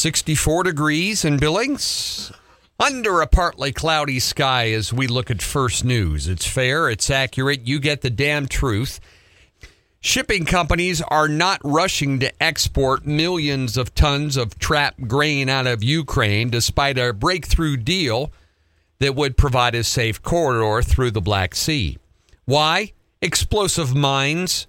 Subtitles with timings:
[0.00, 2.32] 64 degrees in Billings.
[2.78, 6.26] Under a partly cloudy sky as we look at first news.
[6.26, 8.98] It's fair, it's accurate, you get the damn truth.
[10.00, 15.84] Shipping companies are not rushing to export millions of tons of trapped grain out of
[15.84, 18.32] Ukraine despite a breakthrough deal
[19.00, 21.98] that would provide a safe corridor through the Black Sea.
[22.46, 22.94] Why?
[23.20, 24.66] Explosive mines.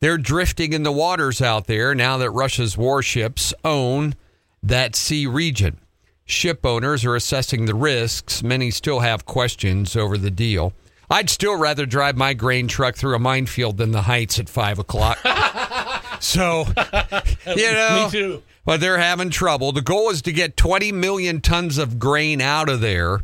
[0.00, 4.16] They're drifting in the waters out there now that Russia's warships own
[4.62, 5.78] that sea region.
[6.24, 8.42] Ship owners are assessing the risks.
[8.42, 10.72] Many still have questions over the deal.
[11.10, 14.78] I'd still rather drive my grain truck through a minefield than the heights at five
[14.78, 15.18] o'clock.
[16.20, 16.64] so,
[17.56, 18.42] you know, Me too.
[18.64, 19.72] but they're having trouble.
[19.72, 23.20] The goal is to get 20 million tons of grain out of there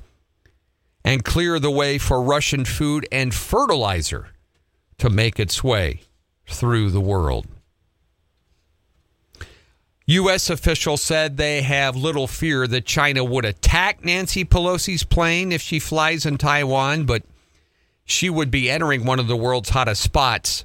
[1.04, 4.28] and clear the way for Russian food and fertilizer
[4.98, 6.00] to make its way
[6.46, 7.46] through the world.
[10.08, 10.48] U.S.
[10.48, 15.78] officials said they have little fear that China would attack Nancy Pelosi's plane if she
[15.78, 17.24] flies in Taiwan, but
[18.06, 20.64] she would be entering one of the world's hottest spots.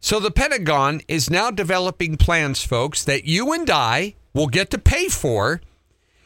[0.00, 4.78] So the Pentagon is now developing plans, folks, that you and I will get to
[4.78, 5.60] pay for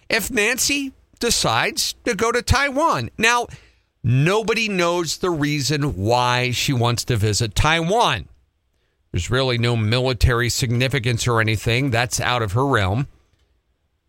[0.09, 3.11] if Nancy decides to go to Taiwan.
[3.19, 3.49] Now,
[4.05, 8.29] nobody knows the reason why she wants to visit Taiwan.
[9.13, 11.91] There's really no military significance or anything.
[11.91, 13.09] That's out of her realm.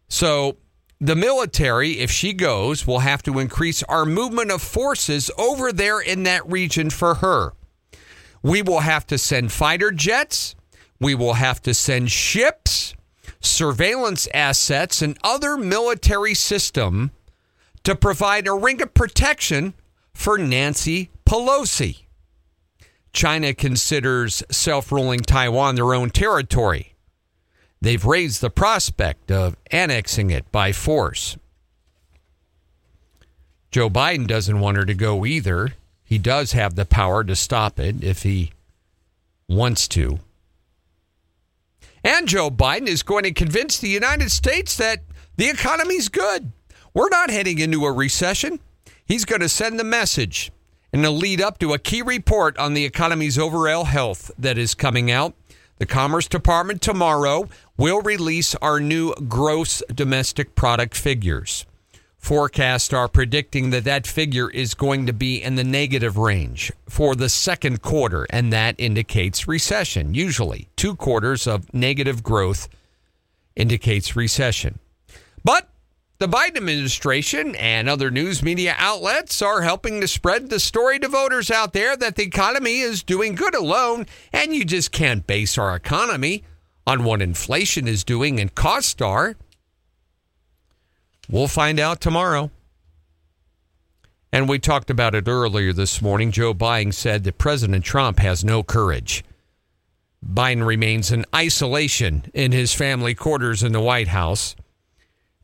[0.08, 0.58] So,
[1.00, 6.00] the military, if she goes, will have to increase our movement of forces over there
[6.00, 7.54] in that region for her.
[8.44, 10.56] We will have to send fighter jets.
[11.00, 12.94] We will have to send ships,
[13.40, 17.10] surveillance assets, and other military system
[17.84, 19.74] to provide a ring of protection
[20.14, 22.04] for Nancy Pelosi.
[23.14, 26.94] China considers self ruling Taiwan their own territory.
[27.82, 31.38] They've raised the prospect of annexing it by force.
[33.72, 35.74] Joe Biden doesn't want her to go either.
[36.04, 38.52] He does have the power to stop it if he
[39.48, 40.20] wants to.
[42.04, 45.04] And Joe Biden is going to convince the United States that
[45.38, 46.52] the economy's good.
[46.94, 48.60] We're not heading into a recession.
[49.06, 50.52] He's going to send the message
[50.94, 54.76] and to lead up to a key report on the economy's overall health that is
[54.76, 55.34] coming out.
[55.78, 61.66] The Commerce Department tomorrow will release our new gross domestic product figures.
[62.20, 67.16] Forecasts are predicting that that figure is going to be in the negative range for
[67.16, 70.14] the second quarter, and that indicates recession.
[70.14, 72.70] Usually, two quarters of negative growth
[73.56, 74.78] indicates recession.
[75.44, 75.68] But
[76.22, 81.08] the Biden administration and other news media outlets are helping to spread the story to
[81.08, 85.58] voters out there that the economy is doing good alone, and you just can't base
[85.58, 86.44] our economy
[86.86, 89.36] on what inflation is doing and costs are.
[91.28, 92.52] We'll find out tomorrow.
[94.32, 96.32] And we talked about it earlier this morning.
[96.32, 99.24] Joe Biden said that President Trump has no courage.
[100.24, 104.56] Biden remains in isolation in his family quarters in the White House.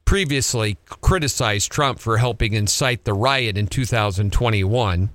[0.08, 5.10] Previously criticized Trump for helping incite the riot in 2021.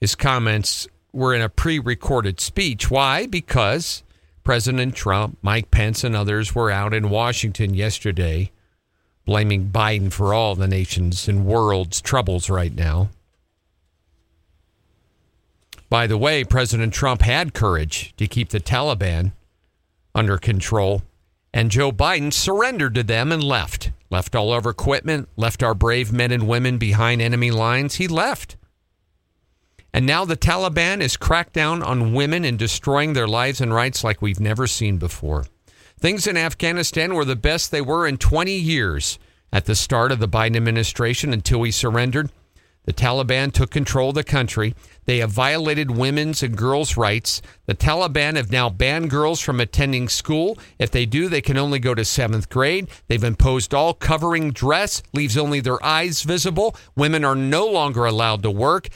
[0.00, 2.90] His comments were in a pre recorded speech.
[2.90, 3.26] Why?
[3.26, 4.02] Because
[4.44, 8.50] President Trump, Mike Pence, and others were out in Washington yesterday
[9.24, 13.08] blaming Biden for all the nation's and world's troubles right now.
[15.88, 19.32] By the way, President Trump had courage to keep the Taliban
[20.14, 21.02] under control,
[21.52, 23.90] and Joe Biden surrendered to them and left.
[24.10, 27.96] Left all of our equipment, left our brave men and women behind enemy lines.
[27.96, 28.56] He left.
[29.92, 34.04] And now the Taliban is cracked down on women and destroying their lives and rights
[34.04, 35.46] like we've never seen before.
[35.98, 39.18] Things in Afghanistan were the best they were in 20 years
[39.52, 42.30] at the start of the Biden administration until he surrendered.
[42.90, 44.74] The Taliban took control of the country.
[45.04, 47.40] They have violated women's and girls' rights.
[47.66, 50.58] The Taliban have now banned girls from attending school.
[50.76, 52.88] If they do, they can only go to seventh grade.
[53.06, 56.74] They've imposed all covering dress, leaves only their eyes visible.
[56.96, 58.88] Women are no longer allowed to work.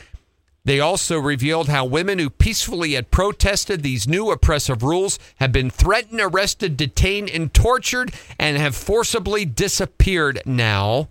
[0.65, 5.71] They also revealed how women who peacefully had protested these new oppressive rules have been
[5.71, 11.11] threatened, arrested, detained, and tortured, and have forcibly disappeared now.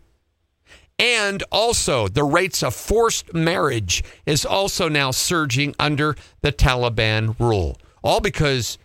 [1.00, 7.78] And also, the rates of forced marriage is also now surging under the Taliban rule.
[8.04, 8.78] All because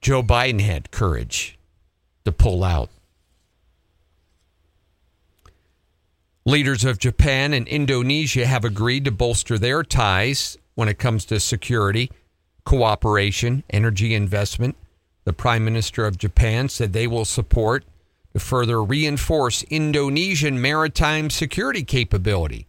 [0.00, 1.58] Joe Biden had courage
[2.24, 2.90] to pull out.
[6.44, 11.40] Leaders of Japan and Indonesia have agreed to bolster their ties when it comes to
[11.40, 12.10] security,
[12.64, 14.76] cooperation, energy investment.
[15.24, 17.84] The Prime Minister of Japan said they will support
[18.36, 22.66] to further reinforce Indonesian maritime security capability.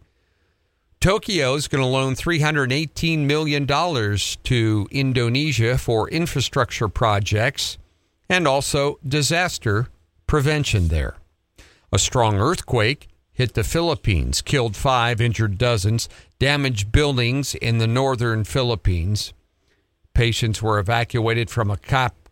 [0.98, 7.76] Tokyo is going to loan $318 million to Indonesia for infrastructure projects
[8.30, 9.88] and also disaster
[10.26, 11.16] prevention there.
[11.92, 18.42] A strong earthquake hit the Philippines, killed five, injured dozens, damaged buildings in the northern
[18.42, 19.34] Philippines.
[20.14, 21.76] Patients were evacuated from a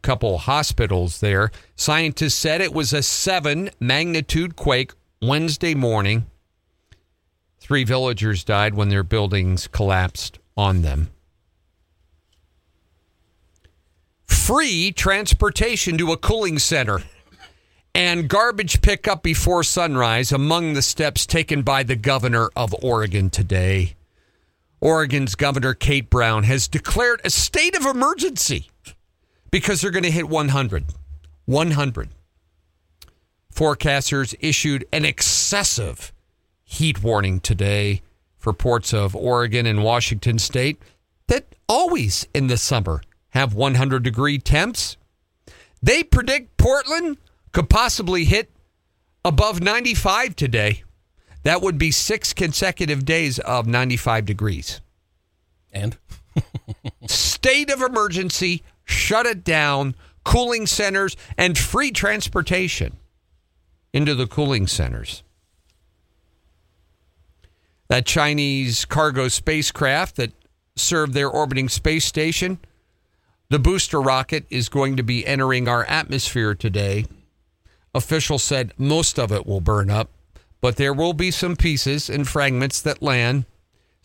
[0.06, 1.50] couple hospitals there.
[1.74, 6.26] Scientists said it was a seven magnitude quake Wednesday morning.
[7.58, 11.10] Three villagers died when their buildings collapsed on them.
[14.28, 17.02] Free transportation to a cooling center
[17.92, 23.96] and garbage pickup before sunrise among the steps taken by the governor of Oregon today.
[24.80, 28.70] Oregon's Governor Kate Brown has declared a state of emergency
[29.56, 30.84] because they're going to hit 100.
[31.46, 32.10] 100.
[33.54, 36.12] Forecasters issued an excessive
[36.62, 38.02] heat warning today
[38.36, 40.82] for ports of Oregon and Washington state
[41.28, 43.00] that always in the summer
[43.30, 44.98] have 100 degree temps.
[45.82, 47.16] They predict Portland
[47.52, 48.50] could possibly hit
[49.24, 50.82] above 95 today.
[51.44, 54.82] That would be six consecutive days of 95 degrees.
[55.72, 55.96] And?
[57.06, 59.94] State of emergency, shut it down,
[60.24, 62.96] cooling centers, and free transportation
[63.92, 65.22] into the cooling centers
[67.88, 70.32] that Chinese cargo spacecraft that
[70.74, 72.58] served their orbiting space station.
[73.48, 77.06] The booster rocket is going to be entering our atmosphere today.
[77.94, 80.10] Officials said most of it will burn up,
[80.60, 83.46] but there will be some pieces and fragments that land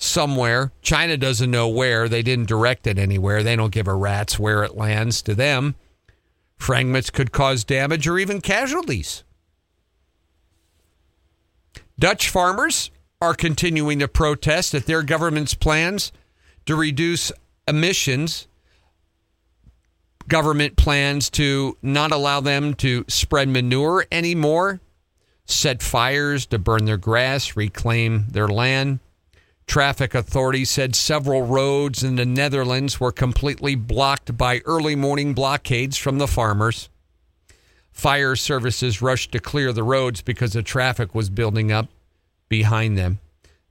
[0.01, 0.71] somewhere.
[0.81, 2.09] China doesn't know where.
[2.09, 3.43] They didn't direct it anywhere.
[3.43, 5.75] They don't give a rat's where it lands to them.
[6.57, 9.23] Fragments could cause damage or even casualties.
[11.99, 12.89] Dutch farmers
[13.21, 16.11] are continuing to protest at their government's plans
[16.65, 17.31] to reduce
[17.67, 18.47] emissions,
[20.27, 24.81] government plans to not allow them to spread manure anymore,
[25.45, 28.99] set fires to burn their grass, reclaim their land.
[29.67, 35.97] Traffic authorities said several roads in the Netherlands were completely blocked by early morning blockades
[35.97, 36.89] from the farmers.
[37.91, 41.87] Fire services rushed to clear the roads because the traffic was building up
[42.49, 43.19] behind them.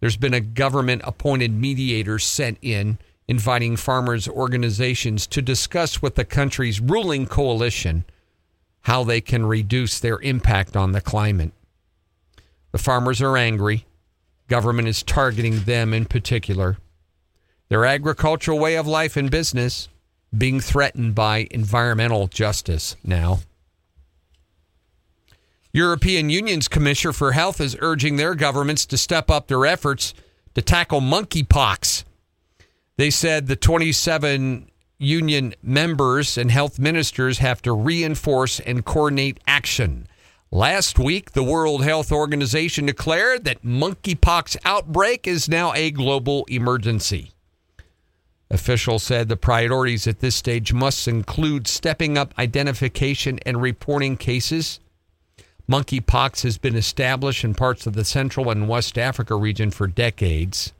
[0.01, 2.99] There's been a government appointed mediator sent in
[3.29, 8.05] inviting farmers' organizations to discuss with the country's ruling coalition
[8.83, 11.53] how they can reduce their impact on the climate.
[12.73, 13.85] The farmers are angry.
[14.51, 16.77] Government is targeting them in particular.
[17.69, 19.89] Their agricultural way of life and business
[20.37, 23.39] being threatened by environmental justice now.
[25.73, 30.15] European Union's Commissioner for Health is urging their governments to step up their efforts
[30.55, 32.03] to tackle monkeypox.
[32.97, 34.69] They said the 27
[34.99, 40.09] union members and health ministers have to reinforce and coordinate action.
[40.53, 47.33] Last week, the World Health Organization declared that monkeypox outbreak is now a global emergency.
[48.51, 54.81] Officials said the priorities at this stage must include stepping up identification and reporting cases
[55.71, 60.73] Monkeypox has been established in parts of the Central and West Africa region for decades,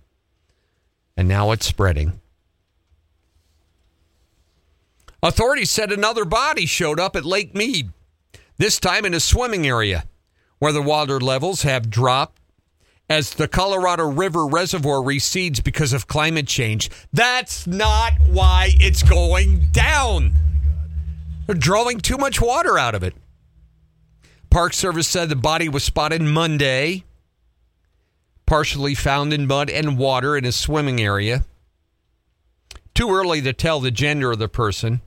[1.17, 2.21] and now it's spreading.
[5.23, 7.93] Authorities said another body showed up at Lake Mead,
[8.61, 10.05] this time in a swimming area
[10.59, 12.39] where the water levels have dropped
[13.09, 16.91] as the Colorado River Reservoir recedes because of climate change.
[17.11, 20.35] That's not why it's going down.
[21.47, 23.15] They're drawing too much water out of it.
[24.51, 27.05] Park Service said the body was spotted Monday,
[28.45, 31.47] partially found in mud and water in a swimming area.
[32.93, 35.01] Too early to tell the gender of the person.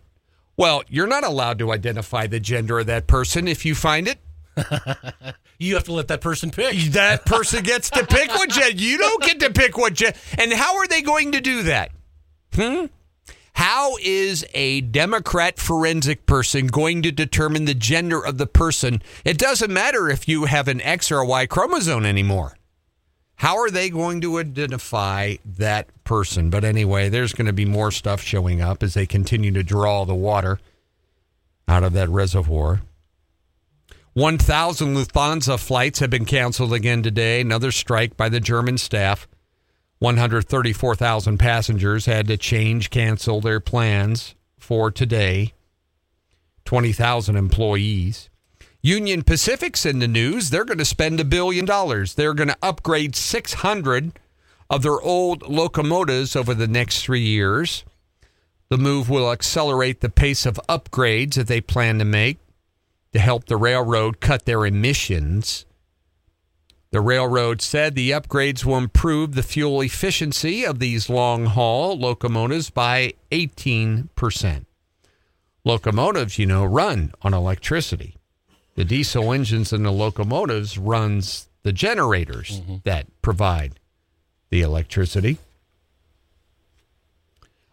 [0.56, 4.20] Well, you're not allowed to identify the gender of that person if you find it.
[5.58, 6.78] you have to let that person pick.
[6.92, 8.78] That person gets to pick what gender.
[8.78, 10.18] You don't get to pick what gender.
[10.38, 11.92] And how are they going to do that?
[12.54, 12.86] Hmm?
[13.54, 19.02] How is a Democrat forensic person going to determine the gender of the person?
[19.24, 22.58] It doesn't matter if you have an X or a Y chromosome anymore.
[23.44, 26.50] How are they going to identify that person?
[26.50, 30.06] But anyway, there's going to be more stuff showing up as they continue to draw
[30.06, 30.62] the water
[31.68, 32.84] out of that reservoir.
[34.14, 37.42] 1,000 Lufthansa flights have been canceled again today.
[37.42, 39.28] Another strike by the German staff.
[40.00, 45.52] 134,000 passengers had to change, cancel their plans for today.
[46.64, 48.30] 20,000 employees.
[48.86, 50.50] Union Pacific's in the news.
[50.50, 52.16] They're going to spend a billion dollars.
[52.16, 54.20] They're going to upgrade 600
[54.70, 57.86] of their old locomotives over the next three years.
[58.68, 62.40] The move will accelerate the pace of upgrades that they plan to make
[63.14, 65.66] to help the railroad cut their emissions.
[66.92, 72.70] The railroad said the upgrades will improve the fuel efficiency of these long haul locomotives
[72.70, 74.66] by 18%.
[75.64, 78.18] Locomotives, you know, run on electricity.
[78.76, 82.76] The diesel engines in the locomotives runs the generators mm-hmm.
[82.84, 83.80] that provide
[84.50, 85.38] the electricity.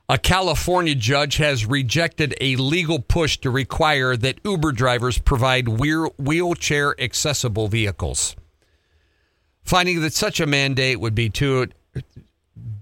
[0.09, 6.13] A California judge has rejected a legal push to require that Uber drivers provide wheel-
[6.19, 8.35] wheelchair accessible vehicles,
[9.63, 11.69] finding that such a mandate would be too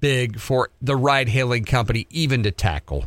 [0.01, 3.07] big for the ride hailing company even to tackle.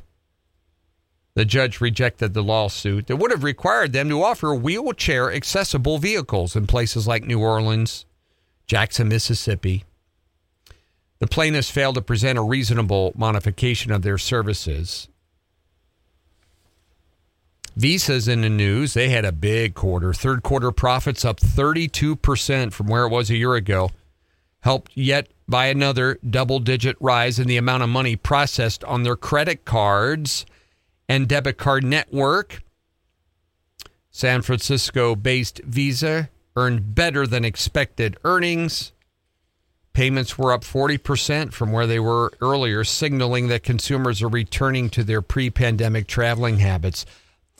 [1.33, 6.55] The judge rejected the lawsuit that would have required them to offer wheelchair accessible vehicles
[6.55, 8.05] in places like New Orleans,
[8.67, 9.85] Jackson, Mississippi.
[11.19, 15.07] The plaintiffs failed to present a reasonable modification of their services.
[17.77, 18.93] Visa's in the news.
[18.93, 20.13] They had a big quarter.
[20.13, 23.91] Third quarter profits up 32% from where it was a year ago.
[24.61, 29.15] Helped yet by another double digit rise in the amount of money processed on their
[29.15, 30.45] credit cards
[31.11, 32.63] and debit card network.
[34.11, 38.93] San Francisco based Visa earned better than expected earnings.
[39.91, 45.03] Payments were up 40% from where they were earlier, signaling that consumers are returning to
[45.03, 47.05] their pre pandemic traveling habits.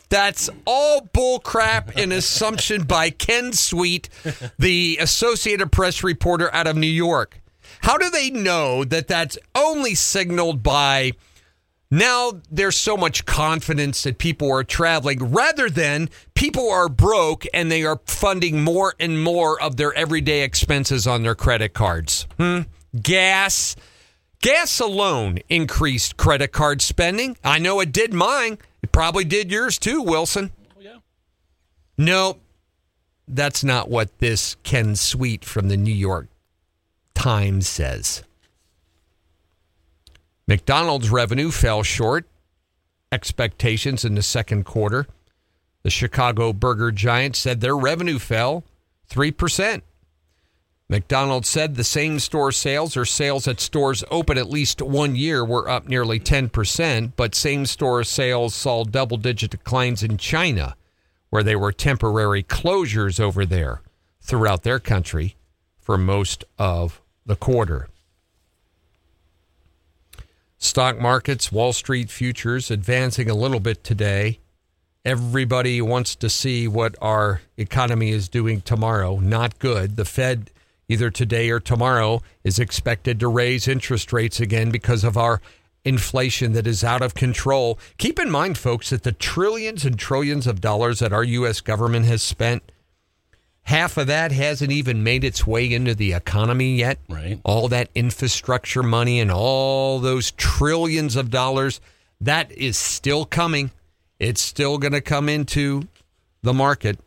[0.08, 4.08] That's all bullcrap and assumption by Ken Sweet,
[4.58, 7.38] the Associated Press reporter out of New York.
[7.82, 11.12] How do they know that that's only signaled by
[11.92, 17.70] now there's so much confidence that people are traveling rather than people are broke and
[17.70, 22.26] they are funding more and more of their everyday expenses on their credit cards.
[22.38, 22.60] Hmm?
[22.98, 23.76] Gas.
[24.40, 27.36] Gas alone increased credit card spending.
[27.44, 28.56] I know it did mine.
[28.82, 30.50] It probably did yours too, Wilson.
[30.74, 30.96] Oh, yeah.
[31.98, 32.38] No,
[33.28, 36.28] that's not what this Ken Sweet from the New York
[37.14, 38.22] Times says.
[40.46, 42.26] McDonald's revenue fell short
[43.12, 45.06] expectations in the second quarter.
[45.82, 48.64] The Chicago burger giant said their revenue fell
[49.10, 49.82] 3%.
[50.88, 55.44] McDonald's said the same store sales or sales at stores open at least one year
[55.44, 60.76] were up nearly 10%, but same store sales saw double digit declines in China,
[61.30, 63.80] where there were temporary closures over there
[64.20, 65.36] throughout their country
[65.78, 67.88] for most of the quarter.
[70.62, 74.38] Stock markets, Wall Street futures advancing a little bit today.
[75.04, 79.18] Everybody wants to see what our economy is doing tomorrow.
[79.18, 79.96] Not good.
[79.96, 80.52] The Fed,
[80.88, 85.40] either today or tomorrow, is expected to raise interest rates again because of our
[85.84, 87.76] inflation that is out of control.
[87.98, 91.60] Keep in mind, folks, that the trillions and trillions of dollars that our U.S.
[91.60, 92.62] government has spent,
[93.64, 97.40] half of that hasn't even made its way into the economy yet Right.
[97.44, 101.80] all that infrastructure money and all those trillions of dollars
[102.20, 103.70] that is still coming
[104.18, 105.88] it's still going to come into
[106.42, 106.98] the market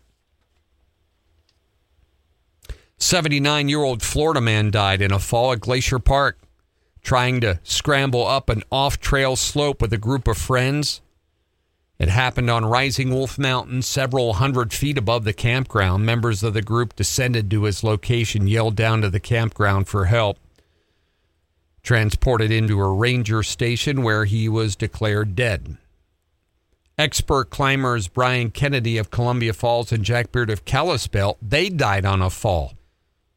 [2.97, 6.39] 79 year old Florida man died in a fall at Glacier Park
[7.03, 11.01] trying to scramble up an off trail slope with a group of friends.
[11.97, 16.05] It happened on Rising Wolf Mountain, several hundred feet above the campground.
[16.05, 20.37] Members of the group descended to his location, yelled down to the campground for help.
[21.83, 25.77] Transported into a ranger station where he was declared dead.
[26.97, 32.21] Expert climbers Brian Kennedy of Columbia Falls and Jack Beard of Kalispell, they died on
[32.21, 32.73] a fall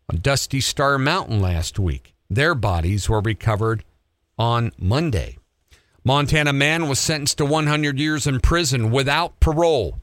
[0.09, 2.15] on Dusty Star Mountain last week.
[2.31, 3.85] Their bodies were recovered
[4.39, 5.39] on Monday.
[6.09, 9.99] Montana man was sentenced to 100 years in prison without parole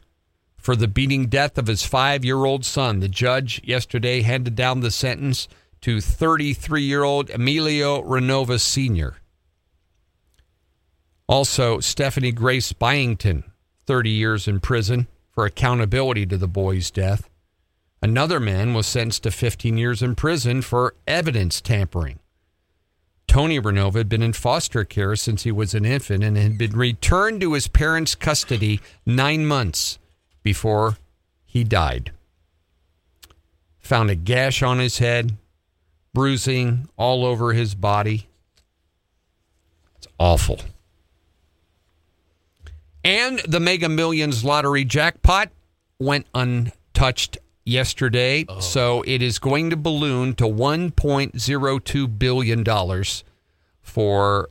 [0.56, 3.00] for the beating death of his five year old son.
[3.00, 5.48] The judge yesterday handed down the sentence
[5.82, 9.16] to 33 year old Emilio Renova Sr.
[11.28, 13.44] Also, Stephanie Grace Byington,
[13.88, 17.32] 30 years in prison for accountability to the boy's death.
[18.00, 22.20] Another man was sentenced to 15 years in prison for evidence tampering.
[23.36, 26.72] Tony Renova had been in foster care since he was an infant and had been
[26.72, 30.00] returned to his parents' custody nine months
[30.42, 30.96] before
[31.44, 32.14] he died.
[33.80, 35.36] Found a gash on his head,
[36.14, 38.30] bruising all over his body.
[39.98, 40.62] It's awful.
[43.04, 45.50] And the Mega Millions lottery jackpot
[46.00, 46.26] went
[46.94, 48.46] touched yesterday.
[48.48, 48.60] Oh.
[48.60, 53.04] So it is going to balloon to $1.02 billion
[53.82, 54.50] for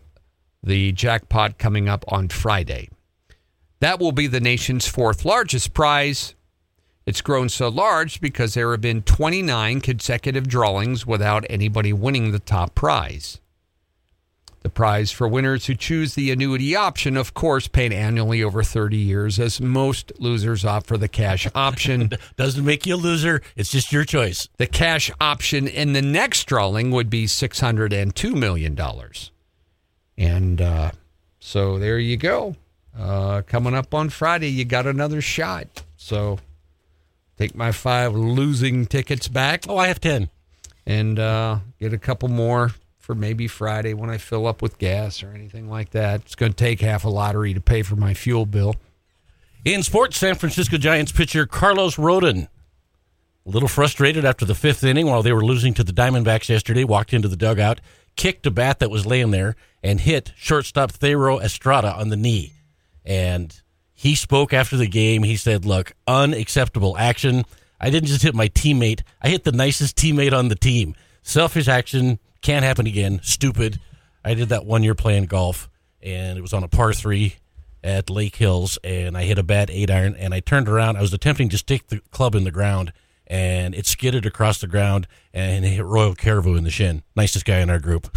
[0.62, 2.88] the jackpot coming up on Friday.
[3.80, 6.35] That will be the nation's fourth largest prize.
[7.06, 12.38] It's grown so large because there have been 29 consecutive drawings without anybody winning the
[12.38, 13.40] top prize.
[14.74, 19.38] Prize for winners who choose the annuity option, of course, paid annually over 30 years,
[19.38, 22.10] as most losers opt for the cash option.
[22.36, 23.40] Doesn't make you a loser.
[23.56, 24.48] It's just your choice.
[24.58, 28.78] the cash option in the next drawing would be $602 million.
[30.16, 30.90] And uh,
[31.40, 32.56] so there you go.
[32.98, 35.82] Uh, coming up on Friday, you got another shot.
[35.96, 36.38] So
[37.38, 40.28] take my five losing tickets back Oh, I have 10.
[40.86, 42.72] and uh, get a couple more
[43.04, 46.23] for maybe Friday when I fill up with gas or anything like that.
[46.23, 48.76] It's going to take half a lottery to pay for my fuel bill.
[49.62, 52.49] In sports, San Francisco Giants pitcher Carlos Rodon,
[53.44, 56.82] a little frustrated after the fifth inning while they were losing to the Diamondbacks yesterday,
[56.82, 57.82] walked into the dugout,
[58.16, 62.54] kicked a bat that was laying there, and hit shortstop Thairo Estrada on the knee.
[63.04, 63.54] And
[63.92, 65.25] he spoke after the game.
[65.25, 67.44] He said, Look, unacceptable action.
[67.78, 70.94] I didn't just hit my teammate, I hit the nicest teammate on the team.
[71.23, 73.20] Selfish action, can't happen again.
[73.22, 73.80] Stupid.
[74.24, 75.68] I did that one year playing golf,
[76.02, 77.36] and it was on a par three
[77.82, 80.96] at Lake Hills, and I hit a bad eight iron, and I turned around.
[80.96, 82.92] I was attempting to stick the club in the ground,
[83.26, 87.02] and it skidded across the ground and hit Royal Caribou in the shin.
[87.16, 88.14] Nicest guy in our group.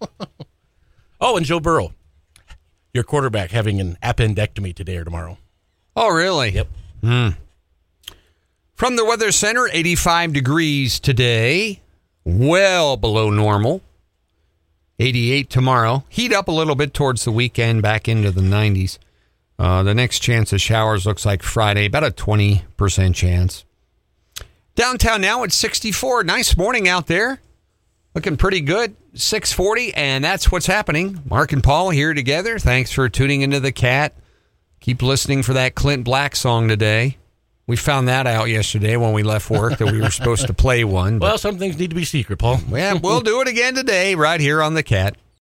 [1.20, 1.92] oh, and Joe Burrow,
[2.94, 5.38] your quarterback, having an appendectomy today or tomorrow.
[5.96, 6.50] Oh, really?
[6.50, 6.68] Yep.
[7.02, 7.28] Hmm.
[8.74, 11.80] From the Weather Center, 85 degrees today,
[12.28, 13.82] well below normal.
[14.98, 16.04] 88 tomorrow.
[16.08, 18.98] Heat up a little bit towards the weekend, back into the 90s.
[19.58, 23.64] Uh, the next chance of showers looks like Friday, about a 20% chance.
[24.74, 26.24] Downtown now at 64.
[26.24, 27.40] Nice morning out there.
[28.14, 28.96] Looking pretty good.
[29.14, 31.22] 640, and that's what's happening.
[31.24, 32.58] Mark and Paul here together.
[32.58, 34.14] Thanks for tuning into the cat.
[34.80, 37.16] Keep listening for that Clint Black song today.
[37.68, 40.84] We found that out yesterday when we left work that we were supposed to play
[40.84, 41.18] one.
[41.18, 42.60] But Well, some things need to be secret, Paul.
[42.70, 45.16] yeah, we'll do it again today, right here on the cat.